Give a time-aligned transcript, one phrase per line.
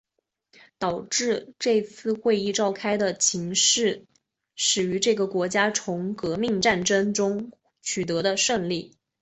[0.79, 4.07] 导致这次会议召开的情势
[4.55, 7.51] 始于这个国家从革命战争中
[7.83, 8.97] 取得胜利。